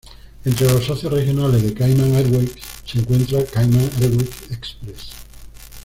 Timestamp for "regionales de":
1.13-1.75